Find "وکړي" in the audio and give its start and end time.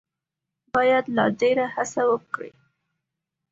2.11-2.51